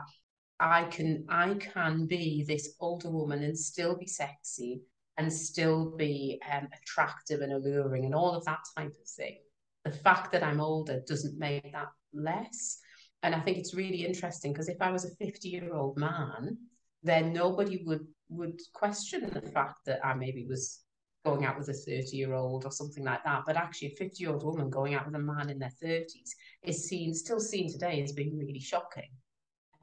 I 0.58 0.84
can 0.84 1.26
I 1.28 1.54
can 1.54 2.06
be 2.06 2.44
this 2.46 2.74
older 2.80 3.10
woman 3.10 3.42
and 3.42 3.58
still 3.58 3.96
be 3.96 4.06
sexy 4.06 4.82
and 5.16 5.32
still 5.32 5.96
be 5.96 6.40
um, 6.52 6.68
attractive 6.82 7.40
and 7.40 7.52
alluring 7.52 8.04
and 8.04 8.14
all 8.14 8.34
of 8.34 8.44
that 8.44 8.60
type 8.76 8.88
of 8.88 9.08
thing. 9.16 9.38
The 9.84 9.92
fact 9.92 10.32
that 10.32 10.42
I'm 10.42 10.60
older 10.60 11.02
doesn't 11.06 11.38
make 11.38 11.72
that 11.72 11.88
less. 12.12 12.78
And 13.22 13.34
I 13.34 13.40
think 13.40 13.58
it's 13.58 13.74
really 13.74 14.04
interesting 14.04 14.52
because 14.52 14.68
if 14.68 14.80
I 14.80 14.90
was 14.90 15.04
a 15.04 15.14
50 15.24 15.48
year 15.48 15.74
old 15.74 15.98
man, 15.98 16.58
then 17.02 17.32
nobody 17.32 17.82
would 17.84 18.06
would 18.30 18.58
question 18.72 19.30
the 19.32 19.42
fact 19.42 19.84
that 19.84 20.04
I 20.04 20.14
maybe 20.14 20.46
was 20.48 20.80
going 21.24 21.44
out 21.44 21.58
with 21.58 21.68
a 21.68 21.72
30 21.72 22.16
year 22.16 22.34
old 22.34 22.64
or 22.64 22.70
something 22.70 23.04
like 23.04 23.24
that. 23.24 23.42
But 23.46 23.56
actually, 23.56 23.88
a 23.88 23.96
50 23.96 24.22
year 24.22 24.32
old 24.32 24.44
woman 24.44 24.70
going 24.70 24.94
out 24.94 25.06
with 25.06 25.14
a 25.14 25.18
man 25.18 25.50
in 25.50 25.58
their 25.58 25.72
30s 25.82 26.30
is 26.62 26.88
seen, 26.88 27.14
still 27.14 27.40
seen 27.40 27.70
today 27.70 28.02
as 28.02 28.12
being 28.12 28.36
really 28.36 28.60
shocking. 28.60 29.10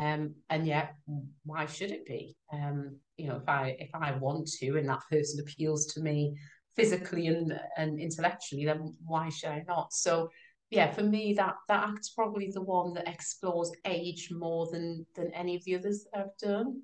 Um, 0.02 0.34
and 0.50 0.66
yet, 0.66 0.96
why 1.46 1.68
should 1.68 1.92
it 1.92 2.08
be? 2.08 2.36
Um, 2.52 2.98
you 3.18 3.28
know, 3.28 3.36
if 3.36 3.48
I 3.48 3.76
if 3.78 3.92
I 3.94 4.14
want 4.14 4.48
to, 4.60 4.78
and 4.78 4.90
that 4.90 5.04
person 5.12 5.40
appeals 5.40 5.86
to 5.94 6.02
me 6.02 6.36
physically 6.76 7.28
and 7.28 7.60
and 7.78 8.00
intellectually, 8.00 8.66
then 8.66 8.96
why 9.06 9.30
should 9.30 9.52
I 9.52 9.64
not? 9.68 9.94
So 9.94 10.32
yeah, 10.72 10.92
for 10.92 11.04
me, 11.04 11.34
that 11.34 11.54
that 11.68 11.88
act's 11.88 12.10
probably 12.10 12.50
the 12.52 12.64
one 12.64 12.96
that 12.96 13.08
explores 13.08 13.72
age 13.86 14.30
more 14.32 14.68
than 14.72 15.06
than 15.16 15.32
any 15.34 15.56
of 15.56 15.64
the 15.66 15.76
others 15.76 16.04
that 16.12 16.20
I've 16.20 16.38
done. 16.42 16.82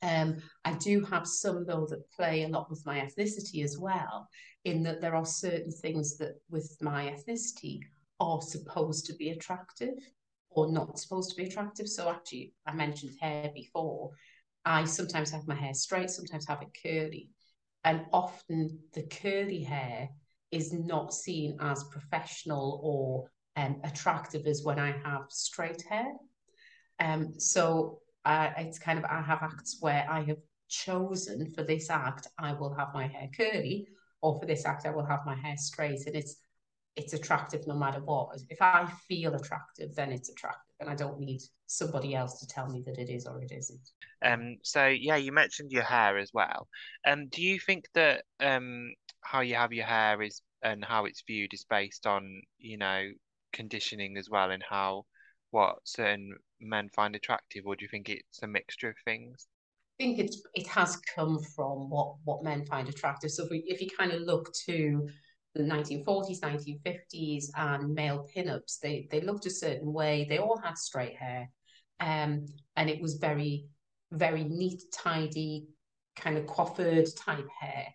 Um, 0.00 0.36
I 0.64 0.72
do 0.74 1.04
have 1.04 1.26
some 1.26 1.66
though 1.66 1.86
that 1.90 2.10
play 2.12 2.44
a 2.44 2.48
lot 2.48 2.70
with 2.70 2.86
my 2.86 3.00
ethnicity 3.00 3.62
as 3.62 3.76
well, 3.78 4.26
in 4.64 4.82
that 4.84 5.02
there 5.02 5.14
are 5.14 5.26
certain 5.26 5.70
things 5.70 6.16
that 6.16 6.40
with 6.48 6.78
my 6.80 7.14
ethnicity 7.14 7.80
are 8.20 8.40
supposed 8.40 9.04
to 9.06 9.14
be 9.16 9.30
attractive 9.30 9.98
or 10.50 10.72
not 10.72 10.98
supposed 10.98 11.30
to 11.30 11.36
be 11.36 11.48
attractive. 11.48 11.88
So 11.88 12.08
actually, 12.08 12.54
I 12.66 12.72
mentioned 12.74 13.12
hair 13.20 13.50
before. 13.54 14.10
I 14.64 14.84
sometimes 14.84 15.30
have 15.30 15.46
my 15.46 15.54
hair 15.54 15.74
straight, 15.74 16.10
sometimes 16.10 16.46
have 16.48 16.62
it 16.62 16.76
curly, 16.82 17.30
and 17.84 18.06
often 18.12 18.78
the 18.92 19.04
curly 19.04 19.62
hair 19.62 20.08
is 20.50 20.72
not 20.72 21.14
seen 21.14 21.56
as 21.60 21.84
professional 21.84 22.80
or 22.82 23.30
um, 23.62 23.80
attractive 23.84 24.46
as 24.46 24.62
when 24.64 24.78
I 24.78 24.92
have 25.04 25.26
straight 25.28 25.82
hair. 25.88 26.12
Um, 27.00 27.38
so 27.38 28.00
uh, 28.24 28.50
it's 28.58 28.78
kind 28.78 28.98
of, 28.98 29.04
I 29.04 29.20
have 29.22 29.42
acts 29.42 29.78
where 29.80 30.06
I 30.10 30.22
have 30.24 30.38
chosen 30.68 31.50
for 31.50 31.62
this 31.62 31.90
act, 31.90 32.28
I 32.38 32.52
will 32.52 32.74
have 32.74 32.88
my 32.92 33.06
hair 33.06 33.28
curly, 33.36 33.88
or 34.20 34.38
for 34.38 34.46
this 34.46 34.66
act, 34.66 34.86
I 34.86 34.90
will 34.90 35.06
have 35.06 35.20
my 35.24 35.34
hair 35.34 35.56
straight. 35.56 36.06
And 36.06 36.16
it's, 36.16 36.36
it's 36.98 37.12
attractive 37.12 37.66
no 37.66 37.74
matter 37.74 38.00
what. 38.00 38.36
If 38.50 38.60
I 38.60 38.90
feel 39.06 39.34
attractive, 39.34 39.94
then 39.94 40.10
it's 40.10 40.28
attractive. 40.28 40.74
And 40.80 40.90
I 40.90 40.94
don't 40.94 41.20
need 41.20 41.40
somebody 41.66 42.14
else 42.14 42.40
to 42.40 42.46
tell 42.46 42.68
me 42.68 42.82
that 42.86 42.98
it 42.98 43.08
is 43.08 43.24
or 43.26 43.40
it 43.40 43.52
isn't. 43.52 43.88
Um, 44.22 44.56
so 44.62 44.86
yeah, 44.86 45.16
you 45.16 45.32
mentioned 45.32 45.70
your 45.70 45.84
hair 45.84 46.18
as 46.18 46.32
well. 46.34 46.68
Um, 47.06 47.28
do 47.28 47.40
you 47.40 47.60
think 47.60 47.84
that 47.94 48.24
um 48.40 48.92
how 49.20 49.40
you 49.40 49.54
have 49.54 49.72
your 49.72 49.86
hair 49.86 50.20
is 50.22 50.42
and 50.62 50.84
how 50.84 51.04
it's 51.04 51.22
viewed 51.26 51.54
is 51.54 51.64
based 51.70 52.06
on 52.06 52.42
you 52.58 52.76
know 52.76 53.08
conditioning 53.52 54.16
as 54.16 54.28
well 54.28 54.50
and 54.50 54.62
how 54.68 55.04
what 55.50 55.76
certain 55.84 56.34
men 56.60 56.88
find 56.94 57.14
attractive 57.14 57.64
or 57.64 57.76
do 57.76 57.84
you 57.84 57.88
think 57.88 58.08
it's 58.08 58.42
a 58.42 58.46
mixture 58.46 58.88
of 58.88 58.96
things 59.04 59.46
I 59.98 60.04
think 60.04 60.18
it's 60.18 60.42
it 60.54 60.66
has 60.66 60.96
come 61.14 61.40
from 61.54 61.88
what 61.90 62.14
what 62.24 62.44
men 62.44 62.64
find 62.66 62.88
attractive 62.88 63.30
so 63.30 63.44
if, 63.44 63.50
we, 63.50 63.58
if 63.66 63.80
you 63.80 63.88
kind 63.88 64.12
of 64.12 64.22
look 64.22 64.52
to 64.66 65.08
the 65.54 65.62
1940s 65.62 66.40
1950s 66.40 67.50
and 67.56 67.94
male 67.94 68.26
pinups 68.34 68.78
they 68.80 69.08
they 69.10 69.20
looked 69.20 69.46
a 69.46 69.50
certain 69.50 69.92
way 69.92 70.26
they 70.28 70.38
all 70.38 70.58
had 70.62 70.76
straight 70.76 71.16
hair 71.16 71.48
um 72.00 72.46
and 72.76 72.88
it 72.88 73.00
was 73.00 73.14
very 73.14 73.66
very 74.12 74.44
neat 74.44 74.82
tidy 74.92 75.66
kind 76.16 76.36
of 76.36 76.46
coiffured 76.46 77.08
type 77.16 77.48
hair 77.60 77.86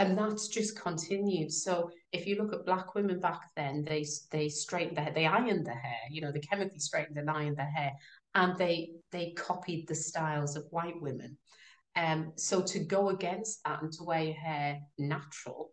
and 0.00 0.16
that's 0.16 0.48
just 0.48 0.80
continued. 0.80 1.52
So 1.52 1.90
if 2.10 2.26
you 2.26 2.36
look 2.36 2.54
at 2.54 2.64
black 2.64 2.94
women 2.94 3.20
back 3.20 3.50
then, 3.54 3.84
they 3.84 4.06
they 4.30 4.48
straightened 4.48 4.96
their 4.96 5.12
they 5.14 5.26
ironed 5.26 5.66
their 5.66 5.78
hair, 5.78 6.00
you 6.10 6.22
know, 6.22 6.32
they 6.32 6.40
chemically 6.40 6.78
straightened 6.78 7.18
and 7.18 7.28
ironed 7.28 7.58
their 7.58 7.70
hair, 7.70 7.92
and 8.34 8.56
they 8.56 8.92
they 9.12 9.32
copied 9.32 9.86
the 9.86 9.94
styles 9.94 10.56
of 10.56 10.64
white 10.70 11.00
women. 11.02 11.36
Um, 11.96 12.32
so 12.36 12.62
to 12.62 12.78
go 12.78 13.10
against 13.10 13.62
that 13.64 13.82
and 13.82 13.92
to 13.92 14.04
wear 14.04 14.22
your 14.22 14.34
hair 14.34 14.80
natural 14.96 15.70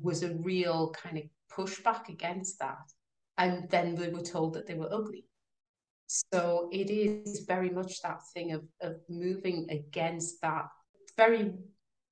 was 0.00 0.22
a 0.22 0.34
real 0.34 0.90
kind 0.92 1.18
of 1.18 1.24
pushback 1.52 2.08
against 2.08 2.58
that. 2.58 2.92
And 3.38 3.68
then 3.70 3.94
they 3.94 4.08
were 4.08 4.22
told 4.22 4.54
that 4.54 4.66
they 4.66 4.74
were 4.74 4.92
ugly. 4.92 5.24
So 6.06 6.68
it 6.72 6.90
is 6.90 7.44
very 7.46 7.70
much 7.70 8.00
that 8.02 8.20
thing 8.32 8.52
of, 8.52 8.62
of 8.80 8.96
moving 9.08 9.66
against 9.70 10.40
that 10.42 10.66
very 11.16 11.52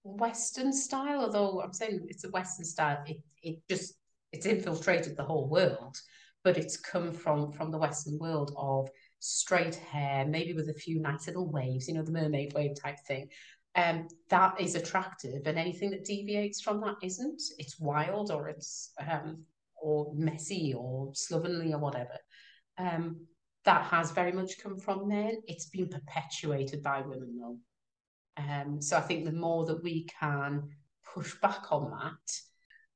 Western 0.03 0.73
style, 0.73 1.21
although 1.21 1.63
I'm 1.63 1.73
saying 1.73 2.07
it's 2.09 2.25
a 2.25 2.31
Western 2.31 2.65
style, 2.65 3.03
it, 3.07 3.19
it 3.43 3.59
just 3.69 3.95
it's 4.33 4.47
infiltrated 4.47 5.17
the 5.17 5.25
whole 5.25 5.49
world, 5.49 5.97
but 6.43 6.59
it's 6.59 6.77
come 6.77 7.13
from 7.13 7.53
from 7.53 7.71
the 7.71 7.79
Western 7.79 8.19
world 8.19 8.53
of 8.57 8.89
straight 9.21 9.77
hair, 9.77 10.27
maybe 10.27 10.53
with 10.53 10.69
a 10.69 10.75
few 10.75 11.01
nice 11.01 11.27
little 11.27 11.51
waves, 11.51 11.89
you 11.89 11.95
know, 11.95 12.03
the 12.03 12.13
mermaid 12.13 12.53
wave 12.53 12.73
type 12.81 12.99
thing. 13.07 13.29
Um, 13.77 14.09
that 14.31 14.61
is 14.61 14.77
attractive, 14.77 15.47
and 15.47 15.59
anything 15.59 15.91
that 15.91 16.05
deviates 16.05 16.61
from 16.61 16.81
that 16.83 16.97
isn't. 17.03 17.43
It's 17.59 17.81
wild, 17.81 18.31
or 18.31 18.49
it's 18.49 18.93
um, 19.11 19.45
or 19.77 20.13
messy, 20.15 20.75
or 20.77 21.11
slovenly, 21.15 21.73
or 21.73 21.79
whatever. 21.79 22.19
Um, 22.79 23.27
that 23.65 23.85
has 23.87 24.11
very 24.11 24.33
much 24.33 24.59
come 24.63 24.79
from 24.79 25.09
men. 25.09 25.43
It's 25.47 25.67
been 25.67 25.89
perpetuated 25.89 26.83
by 26.83 27.01
women, 27.01 27.39
though. 27.39 27.59
Um, 28.37 28.81
so 28.81 28.97
I 28.97 29.01
think 29.01 29.25
the 29.25 29.33
more 29.33 29.65
that 29.67 29.83
we 29.83 30.07
can 30.21 30.71
push 31.15 31.35
back 31.41 31.73
on 31.73 31.91
that. 31.91 32.33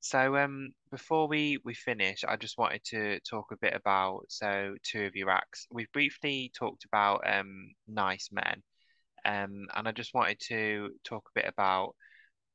So 0.00 0.36
um, 0.36 0.70
before 0.90 1.26
we 1.26 1.58
we 1.64 1.74
finish, 1.74 2.24
I 2.26 2.36
just 2.36 2.58
wanted 2.58 2.84
to 2.84 3.20
talk 3.20 3.46
a 3.50 3.56
bit 3.56 3.74
about 3.74 4.22
so 4.28 4.74
two 4.82 5.04
of 5.04 5.16
your 5.16 5.30
acts. 5.30 5.66
We've 5.72 5.90
briefly 5.92 6.52
talked 6.56 6.84
about 6.84 7.22
um, 7.26 7.72
nice 7.86 8.28
men, 8.30 8.62
um, 9.28 9.66
and 9.76 9.86
I 9.86 9.92
just 9.92 10.14
wanted 10.14 10.40
to 10.48 10.90
talk 11.04 11.28
a 11.28 11.40
bit 11.40 11.48
about 11.48 11.94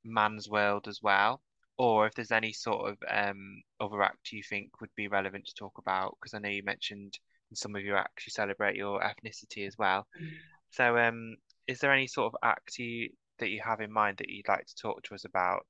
Man's 0.04 0.50
World 0.50 0.88
as 0.88 1.00
well, 1.04 1.42
or 1.78 2.08
if 2.08 2.16
there's 2.16 2.32
any 2.32 2.52
sort 2.52 2.90
of 2.90 2.98
um, 3.10 3.62
other 3.80 4.02
act 4.02 4.32
you 4.32 4.42
think 4.42 4.82
would 4.82 4.90
be 4.96 5.08
relevant 5.08 5.46
to 5.46 5.54
talk 5.54 5.74
about, 5.78 6.18
because 6.20 6.34
I 6.34 6.40
know 6.40 6.50
you 6.50 6.64
mentioned 6.64 7.20
in 7.52 7.56
some 7.56 7.76
of 7.76 7.84
your 7.84 7.98
acts 7.98 8.26
you 8.26 8.32
celebrate 8.32 8.76
your 8.76 9.02
ethnicity 9.02 9.68
as 9.68 9.78
well. 9.78 10.08
Mm. 10.20 10.30
So, 10.72 10.98
um, 10.98 11.36
is 11.68 11.78
there 11.78 11.94
any 11.94 12.08
sort 12.08 12.34
of 12.34 12.40
act 12.44 12.80
you, 12.80 13.10
that 13.38 13.52
you 13.52 13.62
have 13.64 13.80
in 13.80 13.92
mind 13.92 14.18
that 14.18 14.30
you'd 14.30 14.48
like 14.48 14.66
to 14.66 14.76
talk 14.76 15.04
to 15.04 15.14
us 15.14 15.26
about 15.26 15.68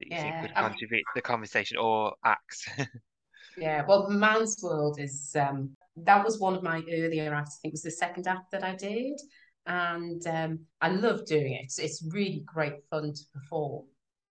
that 0.00 0.08
you 0.08 0.16
yeah, 0.16 0.22
think 0.22 0.42
would 0.42 0.54
contribute 0.54 1.00
to 1.00 1.12
the 1.14 1.22
conversation, 1.22 1.78
or 1.78 2.12
acts? 2.24 2.68
yeah, 3.56 3.84
well, 3.86 4.10
Man's 4.10 4.62
World 4.62 5.00
is 5.00 5.34
um, 5.40 5.74
that 5.96 6.22
was 6.22 6.38
one 6.38 6.54
of 6.54 6.62
my 6.62 6.82
earlier 6.92 7.34
acts. 7.34 7.56
I 7.58 7.62
think 7.62 7.72
it 7.72 7.74
was 7.74 7.82
the 7.82 7.90
second 7.90 8.26
act 8.26 8.50
that 8.52 8.64
I 8.64 8.74
did, 8.74 9.18
and 9.66 10.26
um, 10.26 10.60
I 10.80 10.88
love 10.88 11.24
doing 11.26 11.52
it. 11.54 11.72
It's, 11.78 12.04
really 12.10 12.42
great 12.44 12.84
fun 12.90 13.12
to 13.12 13.22
perform. 13.32 13.86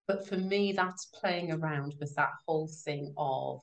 But 0.07 0.27
for 0.27 0.35
me, 0.35 0.73
that's 0.73 1.05
playing 1.05 1.51
around 1.51 1.95
with 1.99 2.13
that 2.15 2.31
whole 2.45 2.69
thing 2.83 3.13
of 3.17 3.61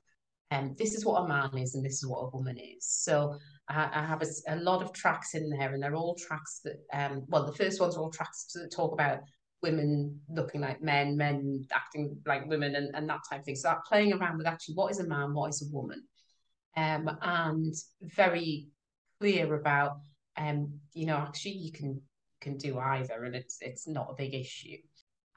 um, 0.50 0.75
this 0.78 0.94
is 0.94 1.04
what 1.04 1.22
a 1.22 1.28
man 1.28 1.56
is 1.58 1.75
and 1.75 1.84
this 1.84 1.94
is 1.94 2.06
what 2.06 2.20
a 2.20 2.30
woman 2.37 2.56
is. 2.58 2.87
So 2.87 3.37
I, 3.68 3.90
I 3.92 4.06
have 4.06 4.22
a, 4.22 4.26
a, 4.48 4.56
lot 4.56 4.82
of 4.82 4.94
tracks 4.94 5.34
in 5.34 5.50
there, 5.50 5.75
and 5.75 5.82
they're 5.82 5.94
all 5.94 6.14
tracks 6.14 6.60
that, 6.64 6.78
um, 6.92 7.25
well, 7.28 7.44
the 7.44 7.52
first 7.52 7.80
ones 7.80 7.96
are 7.96 8.00
all 8.00 8.10
tracks 8.10 8.46
that 8.54 8.72
talk 8.75 8.92
about 8.92 9.20
women 9.62 10.20
looking 10.30 10.60
like 10.60 10.80
men, 10.80 11.16
men 11.16 11.66
acting 11.72 12.16
like 12.25 12.46
women, 12.46 12.76
and, 12.76 12.94
and 12.94 13.08
that 13.10 13.20
type 13.28 13.40
of 13.40 13.44
thing. 13.44 13.56
So 13.56 13.68
that 13.68 13.84
playing 13.87 14.14
around 14.14 14.38
with 14.38 14.46
actually 14.46 14.75
what 14.75 14.90
is 14.90 15.00
a 15.00 15.06
man, 15.06 15.34
what 15.34 15.50
is 15.50 15.68
a 15.68 15.75
woman, 15.75 16.02
um, 16.76 17.10
and 17.20 17.75
very 18.00 18.68
clear 19.20 19.54
about, 19.54 19.98
um, 20.38 20.80
you 20.92 21.07
know, 21.07 21.16
actually 21.16 21.52
you 21.52 21.73
can 21.73 22.00
can 22.40 22.57
do 22.57 22.78
either, 22.78 23.25
and 23.25 23.35
it's 23.35 23.59
it's 23.61 23.88
not 23.88 24.09
a 24.11 24.14
big 24.14 24.35
issue. 24.35 24.76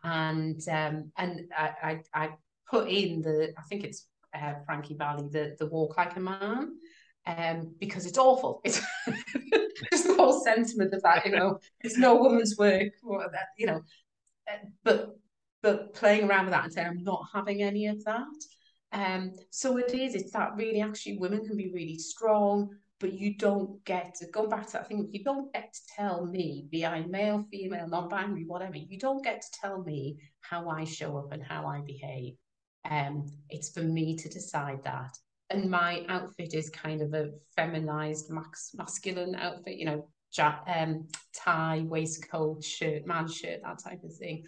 And 0.04 0.62
um, 0.70 1.12
and 1.18 1.42
I, 1.58 1.74
I 1.84 2.00
I 2.14 2.30
put 2.70 2.88
in 2.88 3.22
the 3.22 3.54
I 3.58 3.62
think 3.64 3.84
it's 3.84 4.08
uh, 4.34 4.54
Frankie 4.66 4.96
Valli, 4.96 5.28
the 5.30 5.56
the 5.60 5.68
walk 5.68 5.98
like 5.98 6.16
a 6.16 6.20
man, 6.20 6.78
um, 7.26 7.76
because 7.80 8.06
it's 8.06 8.18
awful. 8.18 8.62
It's 9.84 10.04
just 10.04 10.08
the 10.08 10.24
whole 10.24 10.44
sentiment 10.44 10.94
of 10.94 11.02
that, 11.02 11.26
you 11.26 11.32
know, 11.32 11.60
it's 11.80 11.98
no 11.98 12.16
woman's 12.16 12.56
work, 12.56 12.94
or 13.04 13.28
that, 13.32 13.48
you 13.58 13.66
know, 13.66 13.82
uh, 14.48 14.58
but 14.84 15.18
but 15.64 15.94
playing 15.96 16.30
around 16.30 16.46
with 16.46 16.54
that 16.54 16.66
and 16.66 16.74
saying 16.74 16.88
I'm 16.88 17.04
not 17.04 17.26
having 17.34 17.64
any 17.64 17.88
of 17.88 18.04
that. 18.06 18.28
Um, 18.92 19.34
so 19.50 19.78
it 19.78 19.94
is. 19.94 20.14
It's 20.14 20.32
that 20.32 20.56
really 20.56 20.82
actually 20.82 21.18
women 21.18 21.46
can 21.46 21.58
be 21.58 21.72
really 21.74 21.98
strong, 21.98 22.70
but 23.02 23.14
you 23.14 23.34
don't 23.34 23.84
get 23.84 24.14
to 24.16 24.28
go 24.28 24.48
back 24.48 24.68
to 24.68 24.74
that 24.74 24.88
thing. 24.88 25.10
You 25.12 25.24
don't 25.24 25.52
get 25.52 25.74
to 25.74 25.80
tell 25.98 26.26
me, 26.26 26.68
be 26.72 26.86
I 26.86 27.02
male, 27.08 27.44
female, 27.52 27.88
non-binary, 27.88 28.46
whatever. 28.46 28.78
You 28.78 29.00
don't 29.00 29.24
get 29.24 29.42
to 29.42 29.48
tell 29.60 29.84
me 29.84 30.20
how 30.42 30.70
I 30.70 30.86
show 30.86 31.18
up 31.18 31.32
and 31.32 31.44
how 31.44 31.66
I 31.66 31.82
behave. 31.82 32.36
Um, 32.90 33.26
it's 33.50 33.72
for 33.72 33.82
me 33.82 34.16
to 34.18 34.30
decide 34.30 34.84
that. 34.84 35.18
And 35.50 35.70
my 35.70 36.06
outfit 36.08 36.54
is 36.54 36.70
kind 36.70 37.02
of 37.02 37.14
a 37.14 37.32
feminized, 37.56 38.30
max, 38.30 38.72
masculine 38.76 39.36
outfit, 39.36 39.78
you 39.78 39.86
know, 39.86 40.08
um, 40.68 41.08
tie, 41.36 41.84
waistcoat, 41.86 42.64
shirt, 42.64 43.06
man 43.06 43.28
shirt, 43.28 43.62
that 43.64 43.84
type 43.84 44.04
of 44.04 44.16
thing, 44.16 44.46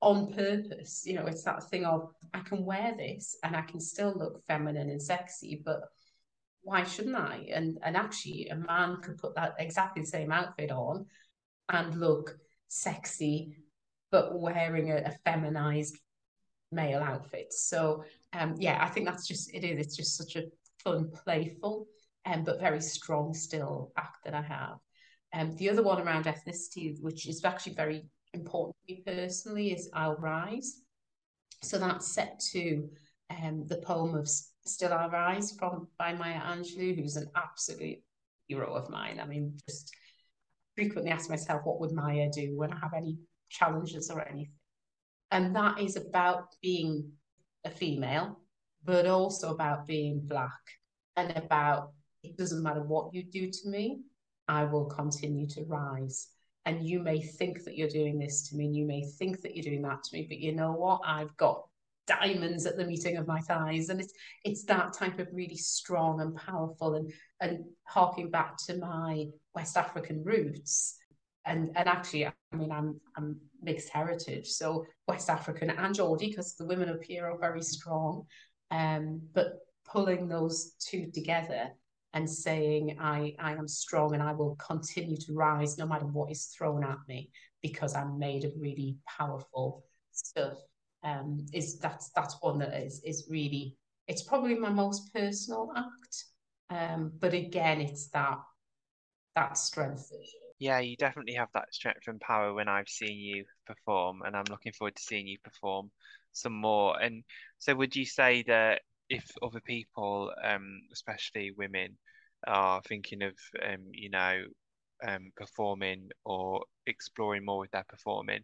on 0.00 0.32
purpose. 0.32 1.02
You 1.06 1.14
know, 1.14 1.26
it's 1.26 1.42
that 1.44 1.68
thing 1.70 1.86
of 1.86 2.12
I 2.34 2.40
can 2.40 2.64
wear 2.64 2.94
this 2.96 3.36
and 3.42 3.56
I 3.56 3.62
can 3.62 3.80
still 3.80 4.14
look 4.16 4.44
feminine 4.46 4.90
and 4.90 5.02
sexy, 5.02 5.62
but 5.64 5.80
why 6.64 6.82
shouldn't 6.82 7.14
I? 7.14 7.46
And 7.52 7.78
and 7.82 7.96
actually, 7.96 8.48
a 8.48 8.56
man 8.56 8.96
could 9.02 9.18
put 9.18 9.34
that 9.36 9.54
exactly 9.58 10.02
the 10.02 10.08
same 10.08 10.32
outfit 10.32 10.70
on 10.72 11.06
and 11.68 12.00
look 12.00 12.36
sexy, 12.68 13.56
but 14.10 14.38
wearing 14.38 14.90
a, 14.90 14.96
a 14.96 15.12
feminized 15.24 15.96
male 16.72 17.00
outfit. 17.00 17.52
So 17.52 18.04
um, 18.32 18.56
yeah, 18.58 18.78
I 18.82 18.88
think 18.88 19.06
that's 19.06 19.28
just 19.28 19.54
it 19.54 19.62
is. 19.62 19.78
It's 19.78 19.96
just 19.96 20.16
such 20.16 20.36
a 20.36 20.44
fun, 20.82 21.10
playful, 21.24 21.86
um, 22.26 22.44
but 22.44 22.60
very 22.60 22.80
strong 22.80 23.34
still 23.34 23.92
act 23.96 24.24
that 24.24 24.34
I 24.34 24.42
have. 24.42 24.78
Um, 25.34 25.54
the 25.56 25.68
other 25.68 25.82
one 25.82 26.00
around 26.00 26.24
ethnicity, 26.24 27.00
which 27.00 27.28
is 27.28 27.44
actually 27.44 27.74
very 27.74 28.04
important 28.32 28.76
to 28.88 28.94
me 28.94 29.02
personally, 29.04 29.72
is 29.72 29.90
I'll 29.92 30.16
Rise. 30.16 30.80
So 31.62 31.78
that's 31.78 32.12
set 32.12 32.40
to 32.52 32.88
um, 33.30 33.66
the 33.66 33.78
poem 33.78 34.14
of 34.14 34.28
Still 34.66 34.94
I'll 34.94 35.10
Rise 35.10 35.54
from 35.58 35.88
by 35.98 36.14
Maya 36.14 36.40
Angelou, 36.40 36.96
who's 36.96 37.16
an 37.16 37.30
absolute 37.36 37.98
hero 38.48 38.72
of 38.74 38.88
mine. 38.88 39.20
I 39.20 39.26
mean, 39.26 39.58
just 39.68 39.94
frequently 40.74 41.10
ask 41.10 41.28
myself, 41.28 41.62
what 41.64 41.80
would 41.80 41.92
Maya 41.92 42.30
do 42.32 42.56
when 42.56 42.72
I 42.72 42.78
have 42.78 42.94
any 42.96 43.18
challenges 43.50 44.10
or 44.10 44.26
anything? 44.26 44.52
And 45.30 45.54
that 45.54 45.80
is 45.80 45.96
about 45.96 46.54
being 46.62 47.12
a 47.64 47.70
female, 47.70 48.40
but 48.84 49.06
also 49.06 49.50
about 49.50 49.86
being 49.86 50.20
black 50.24 50.60
and 51.16 51.36
about 51.36 51.92
it 52.22 52.38
doesn't 52.38 52.62
matter 52.62 52.82
what 52.82 53.12
you 53.12 53.22
do 53.22 53.50
to 53.50 53.68
me, 53.68 54.00
I 54.48 54.64
will 54.64 54.86
continue 54.86 55.46
to 55.48 55.64
rise. 55.64 56.28
And 56.64 56.88
you 56.88 57.00
may 57.00 57.20
think 57.20 57.64
that 57.64 57.76
you're 57.76 57.88
doing 57.88 58.18
this 58.18 58.48
to 58.48 58.56
me, 58.56 58.64
and 58.64 58.76
you 58.76 58.86
may 58.86 59.04
think 59.18 59.42
that 59.42 59.54
you're 59.54 59.64
doing 59.64 59.82
that 59.82 60.02
to 60.04 60.16
me, 60.16 60.26
but 60.26 60.38
you 60.38 60.54
know 60.54 60.72
what? 60.72 61.02
I've 61.04 61.36
got 61.36 61.66
diamonds 62.06 62.66
at 62.66 62.76
the 62.76 62.84
meeting 62.84 63.16
of 63.16 63.26
my 63.26 63.40
thighs. 63.40 63.88
And 63.88 64.00
it's 64.00 64.12
it's 64.44 64.64
that 64.64 64.92
type 64.92 65.18
of 65.18 65.28
really 65.32 65.56
strong 65.56 66.20
and 66.20 66.34
powerful 66.36 66.94
and 66.94 67.12
and 67.40 67.64
harking 67.84 68.30
back 68.30 68.56
to 68.66 68.76
my 68.78 69.26
West 69.54 69.76
African 69.76 70.22
roots 70.24 70.98
and 71.46 71.70
and 71.76 71.88
actually, 71.88 72.26
I 72.26 72.32
mean, 72.56 72.72
I'm 72.72 73.00
I'm 73.16 73.38
mixed 73.62 73.90
heritage, 73.90 74.48
so 74.48 74.84
West 75.06 75.28
African 75.28 75.70
and 75.70 75.94
Geordie, 75.94 76.28
because 76.28 76.54
the 76.54 76.66
women 76.66 76.88
up 76.88 77.02
here 77.02 77.26
are 77.26 77.38
very 77.38 77.62
strong. 77.62 78.26
Um, 78.70 79.20
but 79.34 79.58
pulling 79.84 80.26
those 80.26 80.72
two 80.80 81.10
together 81.12 81.68
and 82.14 82.28
saying 82.28 82.96
I 83.00 83.34
I 83.38 83.52
am 83.52 83.68
strong 83.68 84.14
and 84.14 84.22
I 84.22 84.32
will 84.32 84.56
continue 84.56 85.16
to 85.18 85.34
rise 85.34 85.76
no 85.76 85.86
matter 85.86 86.06
what 86.06 86.30
is 86.30 86.46
thrown 86.46 86.82
at 86.82 86.98
me 87.08 87.30
because 87.62 87.94
I'm 87.94 88.18
made 88.18 88.44
of 88.44 88.52
really 88.58 88.96
powerful 89.06 89.84
stuff. 90.12 90.54
Um, 91.04 91.44
is 91.52 91.78
that's 91.78 92.10
that's 92.10 92.36
one 92.40 92.58
that 92.58 92.72
is 92.74 93.02
is 93.04 93.26
really 93.28 93.76
it's 94.08 94.22
probably 94.22 94.54
my 94.54 94.70
most 94.70 95.12
personal 95.12 95.72
act. 95.76 96.24
Um, 96.70 97.12
but 97.18 97.34
again, 97.34 97.80
it's 97.80 98.08
that 98.08 98.38
that 99.34 99.58
strength 99.58 100.10
yeah, 100.58 100.78
you 100.78 100.96
definitely 100.96 101.34
have 101.34 101.50
that 101.54 101.74
strength 101.74 102.06
and 102.06 102.20
power 102.20 102.54
when 102.54 102.68
I've 102.68 102.88
seen 102.88 103.18
you 103.18 103.44
perform, 103.66 104.22
and 104.22 104.36
I'm 104.36 104.44
looking 104.48 104.72
forward 104.72 104.96
to 104.96 105.02
seeing 105.02 105.26
you 105.26 105.38
perform 105.42 105.90
some 106.32 106.54
more. 106.54 107.00
And 107.00 107.24
so, 107.58 107.74
would 107.74 107.94
you 107.96 108.06
say 108.06 108.44
that 108.46 108.82
if 109.10 109.24
other 109.42 109.60
people, 109.60 110.32
um, 110.42 110.80
especially 110.92 111.50
women, 111.50 111.98
are 112.46 112.80
thinking 112.82 113.22
of, 113.22 113.34
um, 113.62 113.88
you 113.92 114.10
know, 114.10 114.44
um, 115.06 115.32
performing 115.36 116.08
or 116.24 116.64
exploring 116.86 117.44
more 117.44 117.58
with 117.58 117.70
their 117.72 117.84
performing, 117.88 118.40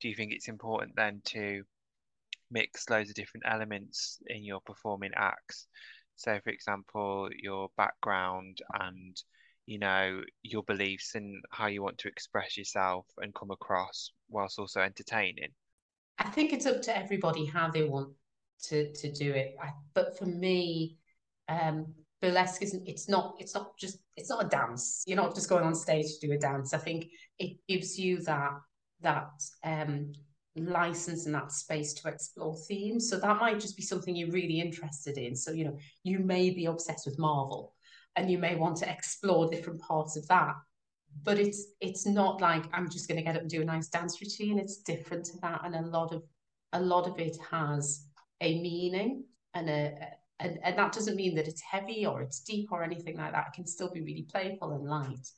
do 0.00 0.08
you 0.08 0.14
think 0.14 0.32
it's 0.32 0.48
important 0.48 0.96
then 0.96 1.20
to 1.26 1.62
mix 2.52 2.88
loads 2.90 3.08
of 3.08 3.14
different 3.14 3.44
elements 3.46 4.18
in 4.26 4.44
your 4.44 4.60
performing 4.60 5.12
acts. 5.16 5.66
So, 6.16 6.38
for 6.44 6.50
example, 6.50 7.28
your 7.36 7.68
background 7.76 8.58
and 8.80 9.16
you 9.66 9.78
know 9.78 10.20
your 10.42 10.62
beliefs 10.64 11.14
and 11.14 11.42
how 11.50 11.66
you 11.66 11.82
want 11.82 11.98
to 11.98 12.08
express 12.08 12.56
yourself 12.56 13.06
and 13.18 13.34
come 13.34 13.50
across 13.50 14.10
whilst 14.28 14.58
also 14.58 14.80
entertaining. 14.80 15.48
I 16.18 16.28
think 16.28 16.52
it's 16.52 16.66
up 16.66 16.82
to 16.82 16.96
everybody 16.96 17.46
how 17.46 17.70
they 17.70 17.84
want 17.84 18.12
to 18.64 18.92
to 18.92 19.12
do 19.12 19.32
it. 19.32 19.56
I, 19.60 19.70
but 19.94 20.18
for 20.18 20.26
me, 20.26 20.98
um, 21.48 21.94
burlesque 22.20 22.62
isn't. 22.62 22.86
It's 22.86 23.08
not. 23.08 23.36
It's 23.38 23.54
not 23.54 23.76
just. 23.78 23.98
It's 24.16 24.30
not 24.30 24.44
a 24.44 24.48
dance. 24.48 25.02
You're 25.06 25.16
not 25.16 25.34
just 25.34 25.48
going 25.48 25.64
on 25.64 25.74
stage 25.74 26.06
to 26.18 26.26
do 26.26 26.32
a 26.32 26.38
dance. 26.38 26.74
I 26.74 26.78
think 26.78 27.06
it 27.38 27.56
gives 27.68 27.98
you 27.98 28.20
that 28.22 28.52
that 29.00 29.30
um, 29.64 30.12
license 30.56 31.26
and 31.26 31.34
that 31.34 31.52
space 31.52 31.94
to 31.94 32.08
explore 32.08 32.56
themes. 32.68 33.08
So 33.08 33.18
that 33.18 33.40
might 33.40 33.60
just 33.60 33.76
be 33.76 33.82
something 33.82 34.14
you're 34.14 34.30
really 34.30 34.60
interested 34.60 35.16
in. 35.18 35.34
So 35.34 35.52
you 35.52 35.64
know, 35.64 35.78
you 36.04 36.18
may 36.18 36.50
be 36.50 36.66
obsessed 36.66 37.06
with 37.06 37.18
Marvel, 37.18 37.74
and 38.16 38.30
you 38.30 38.38
may 38.38 38.56
want 38.56 38.76
to 38.78 38.90
explore 38.90 39.50
different 39.50 39.80
parts 39.80 40.16
of 40.16 40.26
that. 40.28 40.54
But 41.22 41.38
it's 41.38 41.66
it's 41.80 42.06
not 42.06 42.40
like 42.40 42.64
I'm 42.72 42.88
just 42.90 43.08
going 43.08 43.18
to 43.18 43.24
get 43.24 43.36
up 43.36 43.42
and 43.42 43.50
do 43.50 43.62
a 43.62 43.64
nice 43.64 43.88
dance 43.88 44.20
routine. 44.20 44.58
It's 44.58 44.78
different 44.78 45.24
to 45.26 45.38
that, 45.42 45.62
and 45.64 45.74
a 45.74 45.82
lot 45.82 46.12
of 46.12 46.22
a 46.72 46.80
lot 46.80 47.06
of 47.06 47.18
it 47.18 47.36
has 47.50 48.06
a 48.40 48.60
meaning 48.60 49.24
and 49.54 49.68
a 49.68 49.94
and, 50.40 50.58
and 50.64 50.76
that 50.76 50.92
doesn't 50.92 51.16
mean 51.16 51.36
that 51.36 51.46
it's 51.46 51.62
heavy 51.62 52.04
or 52.04 52.20
it's 52.20 52.40
deep 52.40 52.72
or 52.72 52.82
anything 52.82 53.16
like 53.16 53.32
that. 53.32 53.46
It 53.48 53.54
can 53.54 53.66
still 53.66 53.90
be 53.90 54.00
really 54.00 54.26
playful 54.30 54.72
and 54.72 54.84
light. 54.84 55.28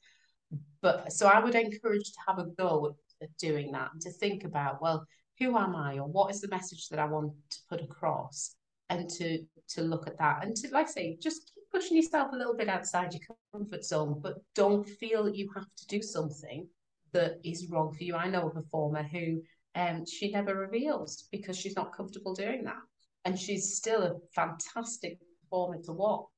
But 0.81 1.13
so 1.13 1.27
I 1.27 1.41
would 1.41 1.55
encourage 1.55 2.13
to 2.13 2.19
have 2.27 2.39
a 2.39 2.47
go 2.47 2.97
at 3.23 3.37
doing 3.39 3.73
that 3.73 3.91
and 3.93 4.01
to 4.03 4.11
think 4.11 4.45
about, 4.45 4.81
well, 4.83 5.07
who 5.39 5.57
am 5.57 5.75
I 5.75 5.99
or 5.99 6.07
what 6.07 6.31
is 6.31 6.41
the 6.41 6.49
message 6.49 6.89
that 6.89 6.99
I 6.99 7.07
want 7.07 7.33
to 7.51 7.59
put 7.69 7.81
across? 7.81 8.55
And 8.91 9.09
to 9.11 9.39
to 9.71 9.83
look 9.83 10.07
at 10.07 10.19
that 10.19 10.45
and 10.45 10.55
to 10.57 10.69
like 10.69 10.89
I 10.89 10.91
say, 10.91 11.17
just 11.21 11.51
keep 11.55 11.65
pushing 11.73 11.97
yourself 11.97 12.33
a 12.33 12.37
little 12.37 12.55
bit 12.55 12.69
outside 12.69 13.13
your 13.15 13.23
comfort 13.53 13.85
zone, 13.85 14.21
but 14.23 14.37
don't 14.55 14.87
feel 14.87 15.25
that 15.25 15.37
you 15.37 15.51
have 15.55 15.67
to 15.77 15.87
do 15.87 16.03
something 16.03 16.69
that 17.13 17.41
is 17.43 17.69
wrong 17.71 17.95
for 17.95 18.05
you. 18.05 18.15
I 18.15 18.29
know 18.29 18.49
a 18.49 18.51
performer 18.51 19.03
who 19.03 19.43
um 19.75 20.05
she 20.07 20.31
never 20.31 20.55
reveals 20.55 21.29
because 21.33 21.57
she's 21.57 21.77
not 21.77 21.97
comfortable 21.97 22.35
doing 22.35 22.65
that 22.65 22.83
and 23.25 23.39
she's 23.39 23.77
still 23.77 24.03
a 24.03 24.15
fantastic 24.35 25.19
performer 25.43 25.81
to 25.83 25.93
watch. 25.93 26.29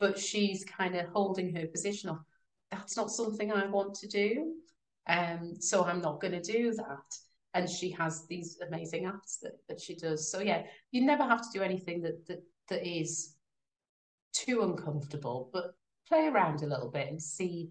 But 0.00 0.18
she's 0.18 0.64
kind 0.64 0.96
of 0.96 1.06
holding 1.06 1.54
her 1.54 1.66
position 1.66 2.10
of 2.10 2.18
that's 2.70 2.96
not 2.96 3.10
something 3.10 3.52
I 3.52 3.66
want 3.66 3.94
to 3.96 4.08
do. 4.08 4.54
Um, 5.06 5.60
so 5.60 5.84
I'm 5.84 6.00
not 6.00 6.20
going 6.20 6.32
to 6.32 6.40
do 6.40 6.72
that. 6.74 7.16
And 7.54 7.70
she 7.70 7.90
has 7.92 8.26
these 8.26 8.58
amazing 8.66 9.04
apps 9.04 9.38
that, 9.42 9.58
that 9.68 9.80
she 9.80 9.94
does. 9.94 10.30
So 10.30 10.40
yeah, 10.40 10.64
you 10.90 11.04
never 11.04 11.22
have 11.22 11.40
to 11.42 11.48
do 11.52 11.62
anything 11.62 12.02
that 12.02 12.26
that, 12.26 12.42
that 12.68 12.86
is 12.86 13.36
too 14.32 14.62
uncomfortable, 14.62 15.50
but 15.52 15.74
play 16.08 16.26
around 16.26 16.62
a 16.62 16.66
little 16.66 16.90
bit 16.90 17.08
and 17.08 17.22
see 17.22 17.70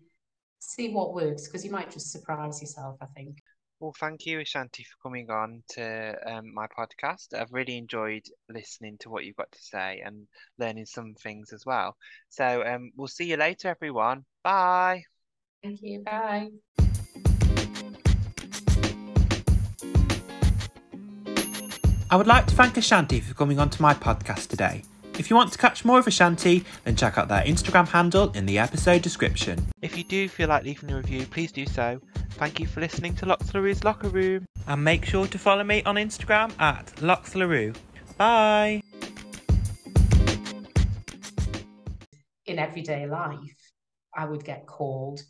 see 0.60 0.94
what 0.94 1.14
works 1.14 1.48
because 1.48 1.66
you 1.66 1.72
might 1.72 1.92
just 1.92 2.12
surprise 2.12 2.62
yourself, 2.62 2.98
I 3.02 3.06
think. 3.08 3.40
Well, 3.80 3.94
thank 4.00 4.26
you, 4.26 4.40
Ashanti, 4.40 4.86
for 4.86 5.10
coming 5.10 5.30
on 5.30 5.62
to 5.72 6.16
um, 6.26 6.54
my 6.54 6.68
podcast. 6.68 7.38
I've 7.38 7.52
really 7.52 7.78
enjoyed 7.78 8.24
listening 8.48 8.98
to 9.00 9.10
what 9.10 9.26
you've 9.26 9.36
got 9.36 9.52
to 9.52 9.62
say 9.62 10.02
and 10.06 10.26
learning 10.58 10.86
some 10.86 11.16
things 11.16 11.52
as 11.52 11.66
well. 11.66 11.98
So 12.30 12.64
um, 12.66 12.92
we'll 12.96 13.08
see 13.08 13.26
you 13.26 13.36
later, 13.36 13.68
everyone. 13.68 14.24
Bye. 14.42 15.04
Thank 15.62 15.82
you. 15.82 16.00
Bye. 16.00 16.52
I 22.14 22.16
would 22.16 22.28
like 22.28 22.46
to 22.46 22.54
thank 22.54 22.78
Ashanti 22.78 23.22
for 23.22 23.34
coming 23.34 23.58
onto 23.58 23.82
my 23.82 23.96
podcast 23.96 24.50
today. 24.50 24.84
If 25.18 25.32
you 25.32 25.36
want 25.36 25.52
to 25.52 25.58
catch 25.58 25.84
more 25.84 25.98
of 25.98 26.06
Ashanti, 26.06 26.64
then 26.84 26.96
check 26.96 27.18
out 27.18 27.28
their 27.28 27.42
Instagram 27.42 27.88
handle 27.88 28.32
in 28.34 28.46
the 28.46 28.60
episode 28.60 29.02
description. 29.02 29.66
If 29.82 29.98
you 29.98 30.04
do 30.04 30.30
feel 30.30 30.48
like 30.48 30.64
leaving 30.64 30.92
a 30.92 30.98
review, 30.98 31.26
please 31.26 31.52
do 31.52 31.66
so. 31.66 32.00
Thank 32.34 32.60
you 32.60 32.68
for 32.68 32.82
listening 32.82 33.16
to 33.16 33.26
Lox 33.26 33.52
LaRue's 33.56 33.84
Locker 33.84 34.10
Room. 34.10 34.46
And 34.68 34.84
make 34.84 35.06
sure 35.06 35.26
to 35.26 35.40
follow 35.40 35.64
me 35.64 35.82
on 35.86 35.96
Instagram 35.96 36.52
at 36.62 37.02
Lox 37.02 37.34
LaRue. 37.34 37.74
Bye. 38.16 38.84
In 42.46 42.60
everyday 42.60 43.08
life, 43.08 43.72
I 44.16 44.26
would 44.26 44.46
get 44.46 44.68
called 44.68 45.24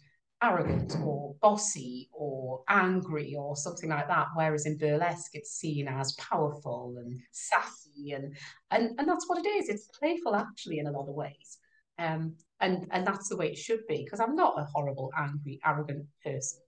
arrogant 0.43 0.95
or 1.03 1.35
bossy 1.41 2.09
or 2.11 2.63
angry 2.69 3.35
or 3.37 3.55
something 3.55 3.89
like 3.89 4.07
that. 4.07 4.27
Whereas 4.35 4.65
in 4.65 4.77
burlesque, 4.77 5.31
it's 5.33 5.51
seen 5.51 5.87
as 5.87 6.13
powerful 6.13 6.95
and 6.99 7.19
sassy, 7.31 8.11
and 8.11 8.35
and 8.71 8.91
and 8.99 9.07
that's 9.07 9.27
what 9.27 9.43
it 9.43 9.47
is. 9.47 9.69
It's 9.69 9.87
playful, 9.97 10.35
actually, 10.35 10.79
in 10.79 10.87
a 10.87 10.91
lot 10.91 11.07
of 11.07 11.15
ways. 11.15 11.57
Um, 11.97 12.35
and 12.59 12.87
and 12.91 13.05
that's 13.05 13.29
the 13.29 13.37
way 13.37 13.49
it 13.49 13.57
should 13.57 13.85
be 13.87 14.03
because 14.03 14.19
I'm 14.19 14.35
not 14.35 14.59
a 14.59 14.65
horrible, 14.65 15.11
angry, 15.17 15.59
arrogant 15.65 16.05
person. 16.23 16.59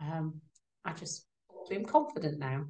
Um, 0.00 0.40
I 0.84 0.92
just 0.92 1.26
am 1.70 1.84
confident 1.84 2.38
now. 2.38 2.64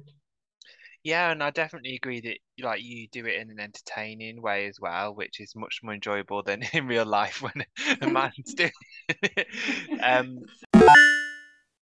Yeah, 1.07 1.31
and 1.31 1.41
I 1.41 1.51
definitely 1.51 1.95
agree 1.95 2.19
that 2.21 2.37
like 2.63 2.81
you 2.83 3.07
do 3.07 3.25
it 3.25 3.35
in 3.39 3.49
an 3.49 3.59
entertaining 3.61 4.41
way 4.41 4.67
as 4.67 4.77
well, 4.79 5.15
which 5.15 5.39
is 5.39 5.55
much 5.55 5.79
more 5.81 5.93
enjoyable 5.93 6.43
than 6.43 6.63
in 6.73 6.85
real 6.87 7.05
life 7.05 7.41
when 7.41 7.65
a 8.01 8.07
man's 8.07 8.53
doing 8.55 8.71
it. 9.07 9.47
um, 10.03 10.45